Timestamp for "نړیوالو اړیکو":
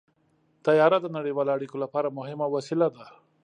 1.17-1.77